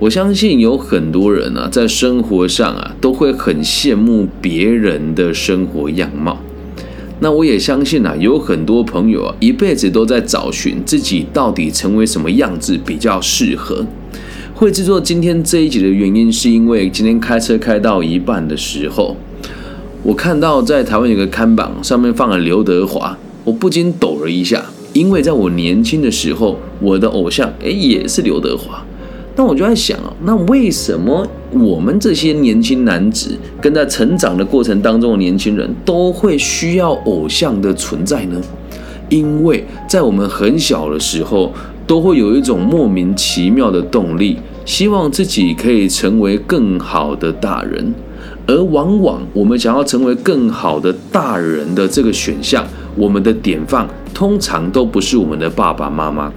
[0.00, 6.40] 我相信有很多人啊，在生活上啊，都会很羡慕别人的生活样貌。
[7.18, 13.84] 那我也相信啊，有很多朋友啊，一辈子都在找寻自己到底成为什么样子比较适合。
[14.54, 19.14] 会制作今天这一集的原因，是因为今天开车开到一半的时候，
[20.02, 24.64] 我看到在台湾有个看板上面放了刘德华，我不禁抖了一下，
[24.94, 28.82] 因为在我年轻的时候，我的偶像诶也是刘德华。
[29.40, 38.38] 那我就在想哦，那为什么我们这些年轻男子跟在成长的过程当中的年轻人都会需要偶像的存在呢？
[39.08, 41.50] 因为在我们很小的时候，
[41.86, 44.36] 都会有一种莫名其妙的动力，
[44.66, 47.94] 希望自己可以成为更好的大人，
[48.46, 52.62] 而往往我们想要成为更好的大人的这个选项，
[52.94, 56.30] 我们的典范通常都不是我们的爸爸妈妈。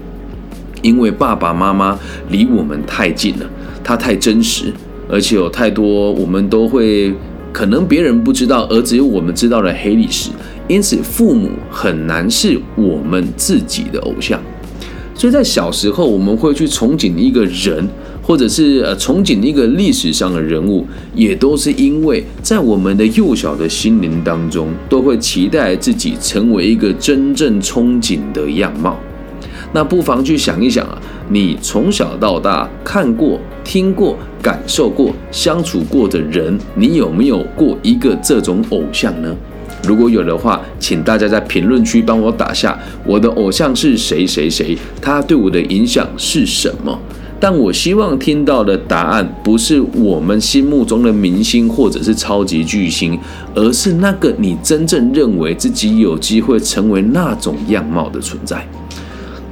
[0.83, 1.97] 因为爸爸妈妈
[2.29, 3.49] 离我们太近了，
[3.83, 4.71] 他太真实，
[5.09, 7.11] 而且有太多我们都会
[7.51, 10.29] 可能别人不知道，而只有我们知道的黑历史。
[10.67, 14.39] 因此，父母很难是我们自己的偶像。
[15.15, 17.87] 所以在小时候，我们会去憧憬一个人，
[18.21, 28.97] 或者是呃憧憬一个历史上的人物，也都是因为在我们的幼小的心灵当中，都会期待自己成为一个真正憧憬的样貌。
[29.73, 30.97] 那不妨去想一想啊，
[31.29, 39.35] 你从小到大看过、听过、感受过、相处过的人，你有没有过一个这种偶像呢？
[39.85, 46.97] 如果有的话，请大家在评论区帮我打下我的偶像是谁谁谁，他对我的影响是什么？
[47.39, 53.19] 但我希望听到的答案不是我们心目中的明星或者是超级巨星，
[53.53, 58.65] 而是那个你真正认为自己有机会成为那种样貌的存在。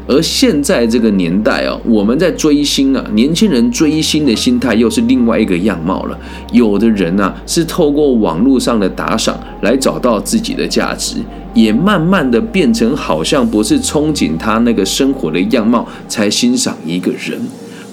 [0.07, 6.19] 而现在这个年代啊，我们在追星啊，年轻人追星的心态又是另外一个样貌了。
[6.51, 11.17] 有的人啊，是透过网络上的打赏来找到自己的价值，
[11.53, 17.39] 也慢慢的变成好像不是憧憬他那个生活的样貌才欣赏一个人。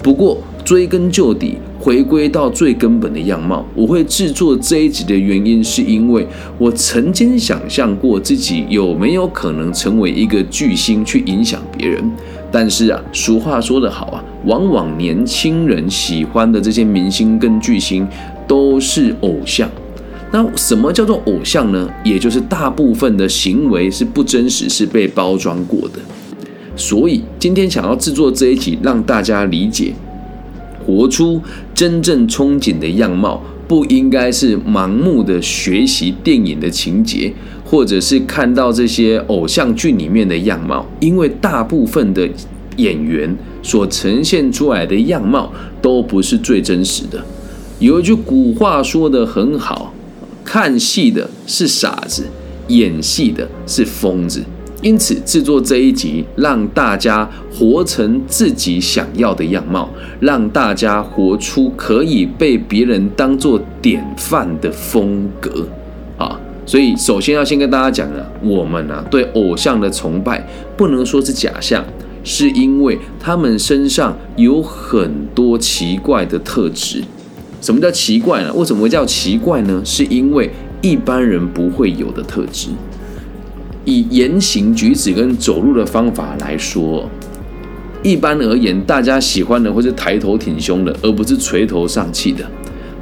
[0.03, 1.57] 不过追根究底。
[1.89, 6.27] 回归到最根本的样貌，我会制作这一集的原因，是因为
[6.59, 12.05] 我曾经想象过自己有没有可能成为一个巨星去影响别人。
[12.53, 18.07] 但是啊，俗话说得好啊，往往年轻人喜欢的这些明星跟巨星
[18.47, 19.67] 都是偶像。
[20.31, 21.89] 那什么叫做偶像呢？
[22.05, 25.99] 也就是大部分的行为是不真实，是被包装过的。
[26.77, 29.95] 所以今天想要制作这一集，让大家理解。
[30.89, 31.39] 活出
[31.75, 37.31] 真正憧憬的样貌，不应该是盲目的学习电影的情节，
[37.63, 42.27] 或者是看到这些偶像剧里面的样貌，因为大部分的
[42.79, 47.23] 演员所呈现出来的样貌都不是最真实的。
[47.81, 49.93] 有一句古话说的很好
[50.43, 52.25] ：“看戏的是傻子，
[52.69, 54.43] 演戏的是疯子。”
[54.81, 59.91] 因此，制作这一集，让大家活成自己想要的样貌，
[60.21, 65.67] 让大家活出可以被别人当做典范的风格
[66.17, 66.39] 啊！
[66.65, 70.47] 所以，首先要先跟大家讲了，我们啊对偶像的崇拜，
[70.77, 71.85] 不能说是假象，
[72.23, 77.03] 是因为他们身上有很多奇怪的特质。
[77.61, 78.53] 什么叫奇怪呢？
[78.55, 79.83] 为什么会叫奇怪呢？
[79.85, 80.49] 是因为
[80.81, 82.69] 一般人不会有的特质。
[83.89, 87.09] 以言行举止跟走路的方法来说，
[88.03, 92.45] 一般而言，大家喜欢的会是抬头挺胸的，而不是垂头丧气的。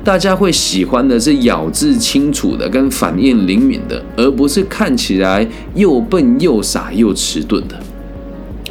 [0.05, 5.45] 大家会喜欢的是咬字清楚的，跟反应灵敏的，而不是看起来
[5.75, 7.75] 又笨又傻又迟钝的。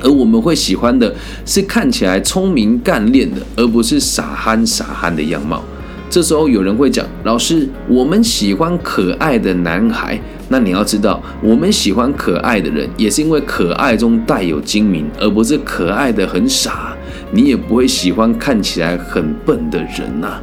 [0.02, 1.14] 而我们会喜欢的
[1.46, 5.62] 是看起来聪明干练的，而不是傻憨傻憨的样貌。
[6.10, 16.96] 这时候有人会讲：“老师，我们喜欢可爱的男孩。”那你要知道，我们喜欢可爱的人，也是因为可爱中带有精明，而不是可爱的很傻。
[17.32, 20.40] 你也不会喜欢看起来很笨的人呐，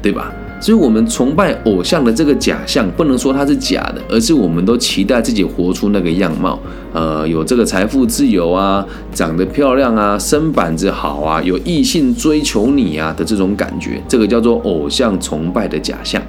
[0.00, 0.32] 对吧？
[0.62, 6.56] 所以，我们崇拜偶像的这个假象，不能说它是假的，而是我们都期待自己活出那个样貌。
[6.92, 16.22] 呃，有这个财富自由啊，长得漂亮啊，身板子好啊，有异性追求你啊的这种感觉，这个叫做偶像崇拜的假象。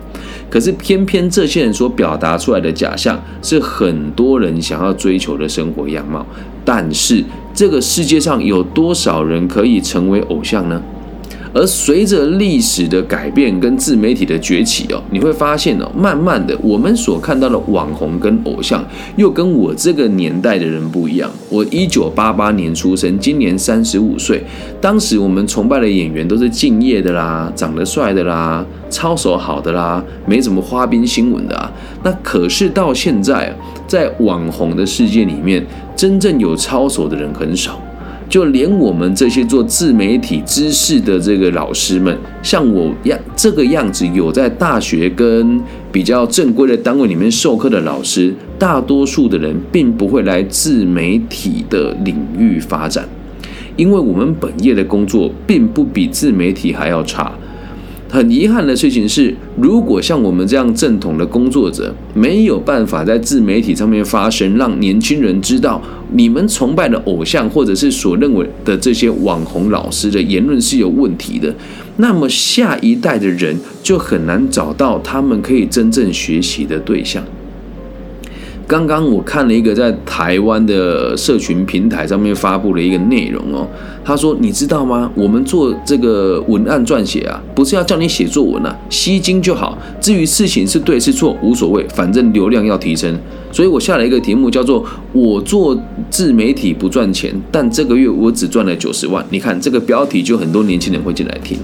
[0.49, 6.25] 可是，偏偏这些人所表达出来的假象，是很多人想要追求的生活样貌。
[6.65, 10.81] 但是，这个世界上有多少人可以成为偶像呢？
[11.53, 18.83] 而随着历史的改变跟自媒体的崛起哦，你会发现哦，慢慢的我们所看到的网红跟偶像
[19.17, 21.29] 又跟我这个年代的人不一样。
[21.49, 24.43] 我一九八八年出生，今年三十五岁。
[24.81, 31.71] 当时我们崇拜的演员都是敬业的啦，长得帅的啦，操守好的啦，没什么花边新闻的啊。
[32.03, 33.55] 那可是到现在，
[33.87, 35.63] 在网红的世界里面，
[35.95, 37.79] 真正有操守的人很少。
[38.33, 53.07] 就连我们这些做自媒体知识的这个老师们，像我样这个样子，有在大学跟比较正规的单位里面授课的老师，大多数的人并不会来自媒体的领域发展，
[53.75, 57.31] 因为我们本业的工作并不比自媒体还要差。
[58.13, 65.81] 很遗憾的事情是，如果像我们这样正统的工作者，没有办法在自媒体上面发声，让年轻人知道
[66.11, 71.51] 你们崇拜的偶像或者是所认为的这些网红老师的言论是有问题的，
[71.97, 77.23] 那么下一代的人就很难找到他们可以真正学习的对象。
[78.65, 83.67] 刚刚我看了一个在台湾的社群平台上面发布的一个内容哦，
[84.03, 85.11] 他说：“你知道吗？
[85.15, 89.77] 我们做这个文案撰写啊，不是要叫你写作文啊，吸睛就好。
[89.99, 93.17] 至于事情是对是错无所谓，反正流量要提升。
[93.51, 94.83] 所以我下了一个题目叫做
[95.13, 95.77] ‘我做
[96.09, 99.23] 自媒体不赚钱，但这个月我只赚了九十万’。
[99.29, 101.57] 你看这个标题，就很多年轻人会进来听。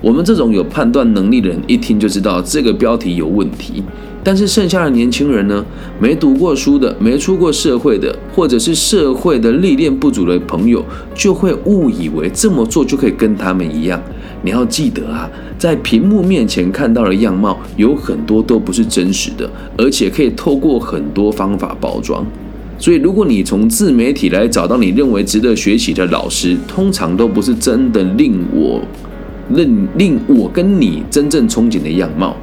[0.00, 3.82] 我们这种有判断能力的人一听就知道这个标题有问题。”
[4.22, 5.64] 但是剩下的年轻人呢？
[5.98, 13.98] 没读过书的、没出过社会的，或者是社会的历练不足的朋友，就会误以为这么做就可以跟他们一样。
[14.42, 15.26] 你要记得啊，
[15.58, 22.22] 在屏幕面前看到的样貌有很多都不是真实的，而且可以透过很多方法包装。
[22.78, 28.82] 所以，如果你从自媒体来找到你认为值得学习的老师，通常都不是真的令我
[29.54, 32.36] 令令我跟你真正憧憬的样貌。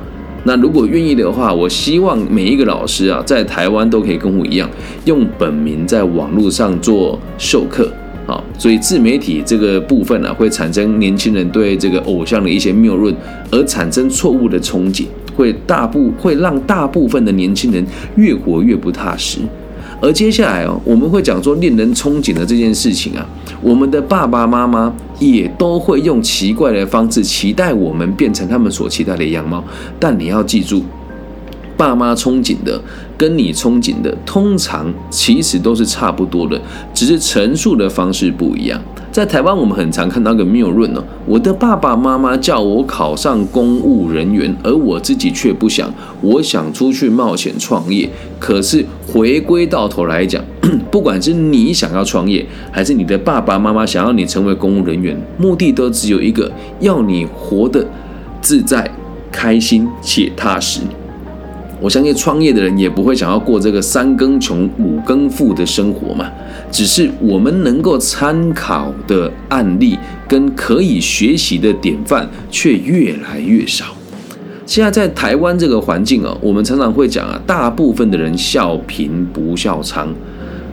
[0.44, 4.69] 那如果愿意的话，我希望每一个老师啊，在台湾都可以跟我一样，
[5.04, 7.92] 用本名在网络上做授课
[8.25, 8.42] 啊。
[8.57, 13.13] 所以自媒体这个部分呢，会产生年轻人对这个偶像的一些谬论，
[13.51, 15.06] 而产生错误的憧憬，
[15.36, 19.39] 会大部会让大部分的年轻人越活越不踏实。
[20.00, 23.27] 而接下来哦，我们会讲说令人憧憬的这件事情啊，
[23.62, 29.63] 我们的爸爸妈妈也都会用奇怪的方式期待我们变成他们所期待的样貌。
[30.00, 30.83] 但你要记住，
[31.75, 32.80] 爸妈憧憬的
[33.18, 36.59] 跟你憧憬的，通常其实都是差不多的，
[36.94, 38.80] 只是陈述的方式不一样。
[39.12, 48.07] 在台湾，我们很常看到个谬论哦，我的爸爸妈妈叫我考上公务人员，而我自己却不想，我想出去冒险创业。
[48.38, 50.44] 可是回归到头来讲，
[50.90, 57.86] 不管是你想要创业，还是你的爸爸妈妈想要你成为公务人员，目的都只有一个，要你活得
[58.42, 58.90] 自在、
[59.31, 60.81] 开心且踏实。
[61.80, 66.28] 我相信创业的人也不会想要过这个三更穷五更富的生活嘛。
[66.72, 69.96] 只是我们能够参考的案例
[70.28, 73.86] 跟可以学习的典范却越来越少。
[74.66, 80.08] 现在在台湾这个环境啊，我们常常会讲啊，大部分的人笑贫不笑娼。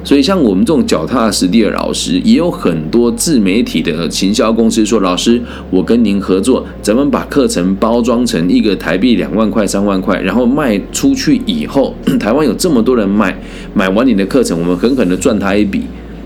[0.05, 5.41] 所以，像我们这种脚踏实地的老师，也有很多自媒体的行销公司说：“老师，
[5.71, 13.35] 我跟您合作，咱们把课程包装成一个台币两万块、三万块，然后卖出去以后， 台湾有这么多人买，
[13.73, 15.81] 买完你的课程，我们狠狠的赚他一笔。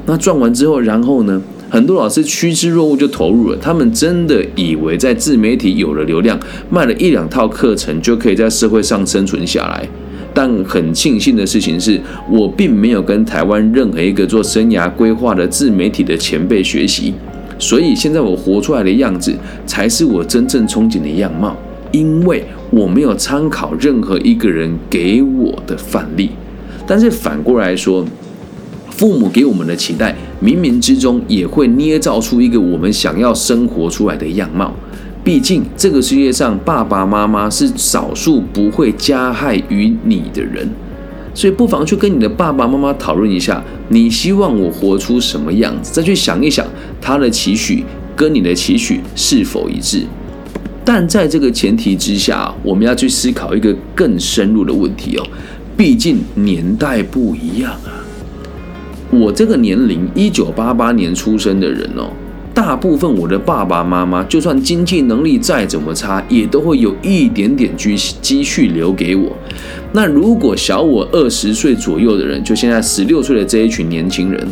[0.07, 1.41] 那赚完之后，然后呢，
[1.71, 6.37] 很多老师趋之若鹜就投入了，他们真的以为在自媒体有了流量，
[6.69, 9.89] 卖了一两套课程，就可以在社会上生存下来。”
[10.41, 17.13] 但很庆幸的事情是，我并没有跟台湾任何一个做生涯规划的自媒体的前辈学习，
[17.59, 19.35] 所以现在我活出来的样子
[19.67, 21.57] 才是我真正憧憬的样貌，
[21.91, 26.31] 因为我没有参考任何一个人给我的范例。
[26.87, 28.07] 但是反过来说，
[28.91, 34.73] 父母给我们的期待，冥冥之中也会捏造出一个我们想要生活出来的样貌。
[35.29, 40.67] 毕竟，这个世界上爸爸妈妈是少数不会加害于你的人，
[41.35, 46.67] 所以不妨去跟你的爸爸妈妈讨论一下，你希望我活出什么样子，再去想一想
[46.99, 47.85] 他的期许
[48.17, 50.03] 跟你的期许是否一致。
[50.83, 55.27] 但在这个前提之下，我们要去思考一个更深入的问题哦，
[55.77, 58.01] 毕竟年代不一样啊。
[59.11, 62.09] 我这个年龄，一九八八年出生的人哦。
[62.59, 69.31] 大部分我的爸爸妈妈，就算经济能力再怎么差，也都会有一点点积积蓄留给我。
[69.93, 74.45] 那如果小我二十岁左右的人，就现在十六岁的这一群年轻人，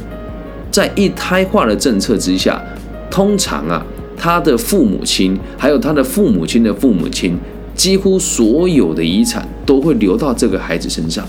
[0.71, 2.63] 在一胎化的政策之下，
[3.11, 3.85] 通常啊，
[4.17, 7.37] 他的父母亲，还有他的父母亲的父母亲，
[7.75, 11.27] 几乎所有的遗产都会留到这个孩子身上。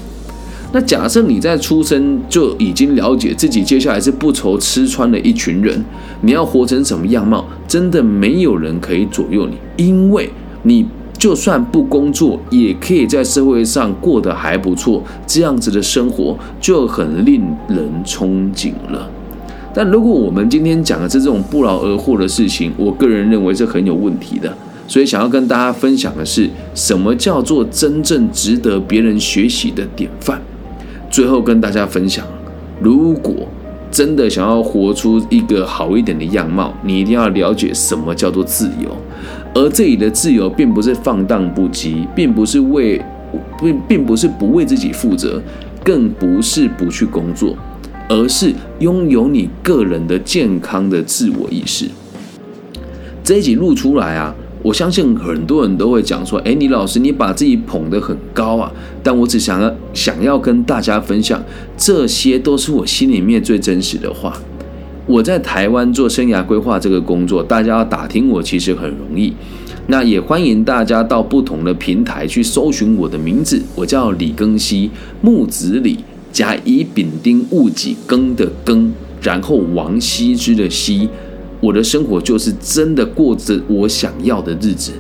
[0.74, 5.84] 那假设你在出生就已经了解自己接下来是不愁吃穿的一群人，
[6.22, 10.30] 你要活成什么样貌，真的没有人可以左右你，因为
[10.64, 10.86] 你
[11.18, 19.10] 就算不工作，也可以在社会上过得还不错，这样子的生活就很令人憧憬了。
[19.74, 24.54] 但如果我们今天讲的是这种不劳而获的事情，我个人认为是很有问题的。
[24.88, 30.42] 所以想要跟大家分享的是，什么叫做真正值得别人学习的典范？
[31.10, 32.26] 最后跟大家分享，
[32.82, 33.34] 如果
[33.90, 38.96] 真的想要活出一个好一点的样貌，你一定要了解什么叫做自由。
[39.54, 43.02] 而这里的自由，并不是放荡不羁，并不是为
[43.62, 45.42] 并并不是不为自己负责，
[45.84, 47.56] 更不是不去工作，
[48.10, 51.88] 而是拥有你个人的健康的自我意识。
[53.24, 54.36] 这一集录出来啊。
[54.64, 58.70] 我相信很多人都会讲说：“哎，李老师，你把自己捧得很高啊！”
[59.02, 61.44] 但我只想要想要跟大家分享，
[61.76, 64.40] 这些都是我心里面最真实的话。
[65.08, 69.34] 我在台湾做生涯规划这个工作，大家要打听我其实很容易。
[69.88, 75.98] 那也欢迎大家到不同的平台去搜寻我的名字，我叫李庚希，木子李
[76.32, 81.10] 甲乙丙丁戊己庚的庚，然后王羲之的羲。
[81.60, 84.92] 我的生活就是真的过着我想要的日子，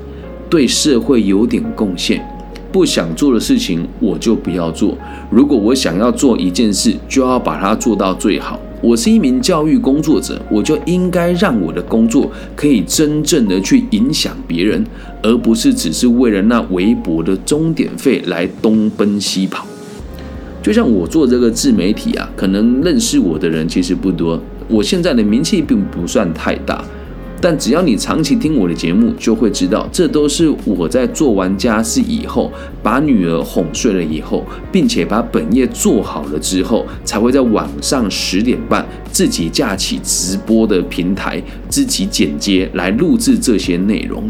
[0.49, 2.19] 对社会有点贡献。
[2.77, 4.95] 不想做的事情我就不要做。
[5.31, 8.59] 如果我想要做一件事，就要把它做到最好。
[8.83, 14.85] 我是一名教育工作者，我就应该让我的工作可以真正的去影响别人，
[15.23, 19.65] 而不是只是为了那微薄的钟点费来东奔西跑。
[20.61, 24.39] 就像我做这个自媒体啊，可能认识我的人其实不多。
[24.67, 26.85] 我现在的名气并不算太大，
[27.39, 32.51] 但只要你长期听我的节目，就会知道，这都是我在做完家事以后，
[32.81, 44.23] 把女儿哄睡了以后，并且把本业做好了之后，才会在晚上十点半自己架起直播的平台，自己剪接来录制这些内容。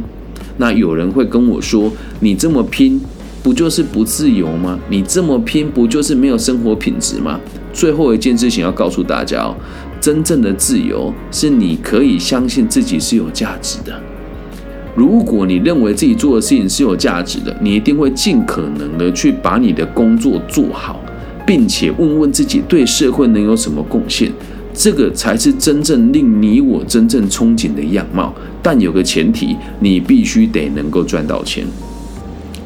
[0.58, 3.00] 那有人会跟我说：“你这么拼，
[3.42, 4.78] 不就是不自由吗？
[4.90, 7.40] 你这么拼，不就是没有生活品质吗？”
[7.72, 9.56] 最后一件事情要告诉大家哦。
[10.00, 14.00] 真正的自由是你可以相信自己是有价值的。
[14.96, 21.00] 如果你认为自己做的事情是有价值的，你一定会尽可能的去把你的工作做好，
[21.46, 24.32] 并且问问自己对社会能有什么贡献。
[24.74, 28.34] 这个才是真正令你我真正憧憬的样貌。
[28.62, 31.66] 但有个前提，你必须得能够赚到钱。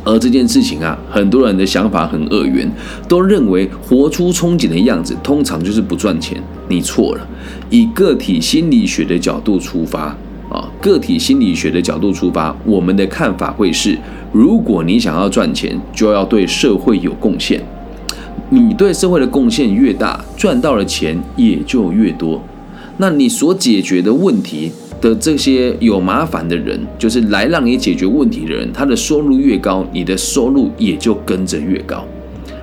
[0.03, 2.69] 而这件事情啊，很多人的想法很二元，
[3.07, 6.41] 都认为活出憧憬的样子，通常就是不赚钱。
[6.67, 7.27] 你错了。
[7.69, 10.15] 以个体心理学的角度出发
[10.49, 13.97] 啊，个体心理学的角度出发，我们的看法会是：
[14.31, 17.61] 如果你想要赚钱，就要对社会有贡献。
[18.49, 22.41] 你对社会的贡献越大，赚到的钱也就越多。
[22.97, 24.71] 那你所解决的问题。
[25.01, 32.05] 的这些有麻烦的人，就是来让你解决问题的人，他的收入越高，你的收入也就跟着越高，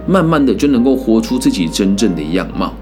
[0.06, 2.72] 慢慢的就能够活出自己真正的样貌。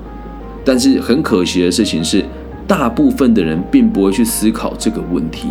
[0.62, 2.22] 但是很可惜的事情是，
[2.66, 5.48] 大部分的人并不会去思考这个问题。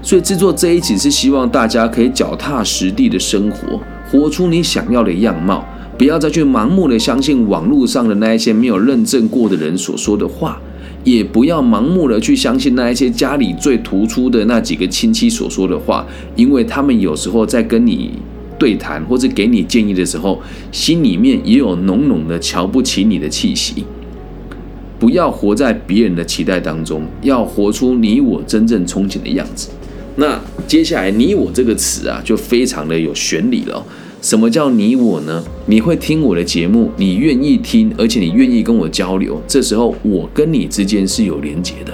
[0.00, 5.64] 所以制作这一集是希望大家可以脚踏实地的生活，活出你想要的样貌，
[5.98, 10.60] 不要再去盲目的相信网络上的那一些没有认证过的人所说的话。
[11.04, 18.12] 也不要盲目的去相信那一些家里最突出的那几个亲戚所说的话，因为他们有时候在跟你
[18.58, 20.40] 对谈或者给你建议的时候，
[20.72, 23.84] 心里面也有浓浓的瞧不起你的气息。
[24.98, 29.68] 不要活在别人的期待当中，要活出你我真正憧憬的样子。
[30.16, 33.84] 那接下来“你我”这个词啊，就非常的有玄理了。
[34.24, 35.44] 什么叫你我呢？
[35.66, 41.92] 你会听我的节目，你愿意听，而且你愿意跟我交流，这时候我跟你之间是有连结的。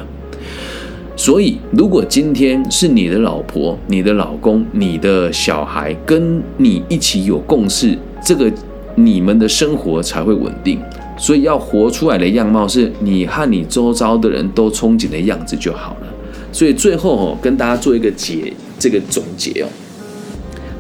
[1.17, 8.49] 所以，如果今天是你的老婆、你的老公、你的小孩跟你一起有共识，这个
[8.95, 10.79] 你们的生活才会稳定。
[11.19, 16.07] 所以，要活出来的样貌是你和你周遭的人都憧憬的样子就好了。
[16.53, 19.67] 所以，最后哦，跟大家做一个结，这个总结哦。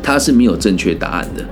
[0.02, 1.44] 它是没有正确答案的，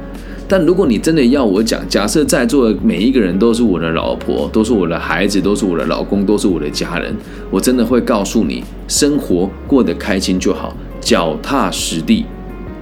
[0.49, 7.15] 但如果你真的要我讲，假设在座的每一个人都是我的老婆，都是我的孩子，都是我的老公，都是我的家人，
[7.51, 12.25] 我真的会告诉你，生活过得开心就好，脚踏实地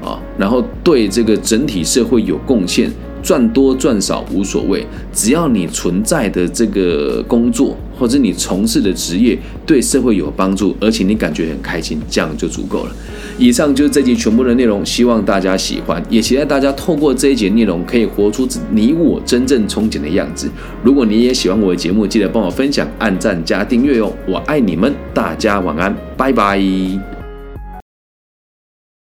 [0.02, 2.90] 啊，然后对这个整体社会有贡献，
[3.26, 12.92] 赚多赚少无所谓，只要你存在的这个工作或者你从事的职业对社会有帮助，而且你感觉很开心，这样就足够了。
[13.36, 20.48] 以上就是这集全部的内容，希望大家喜欢，也期待大家透过这一节内容可以活出你我真正憧憬的样子。
[20.84, 24.12] 如果你也喜欢我的节目，记得帮我分享、按赞加订阅哦！
[24.28, 27.15] 我爱你们，大家晚安，拜拜。